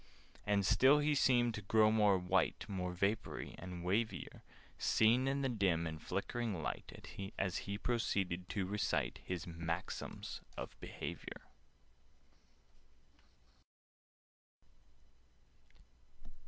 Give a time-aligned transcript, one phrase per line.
[0.47, 4.41] And still he seemed to grow more white, More vapoury, and wavier—
[4.79, 10.75] Seen in the dim and flickering light, As he proceeded to recite His "Maxims of
[10.79, 11.41] Behaviour."